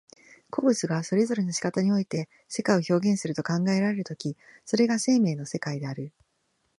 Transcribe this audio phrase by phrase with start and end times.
[0.49, 4.35] 個物がそれぞれの仕方において世界を表現すると考えられる時、
[4.65, 6.11] それが生命の世界である。